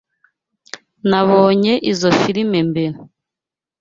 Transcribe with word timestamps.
Nabonye 1.09 1.73
izoi 1.91 2.15
firime 2.21 2.59
mbere. 2.69 2.95